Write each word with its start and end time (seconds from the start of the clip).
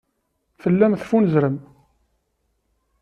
Tellam 0.61 0.93
teffunzrem. 0.95 1.57